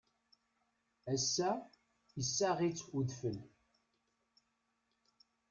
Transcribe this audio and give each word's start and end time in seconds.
Ass-a, 1.13 1.51
issaɣ-itt 2.21 2.87
udfel. 2.97 3.37